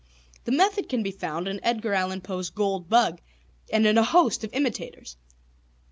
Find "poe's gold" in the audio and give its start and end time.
2.21-2.89